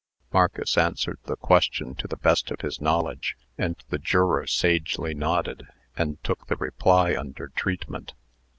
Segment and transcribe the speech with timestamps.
[0.33, 5.67] Marcus answered the question to the best of his knowledge, and the juror sagely nodded,
[5.95, 8.13] and took the reply under treatment.